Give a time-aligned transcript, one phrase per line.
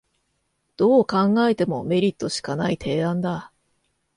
[0.77, 3.51] どう考えてもメリットしかない提案だ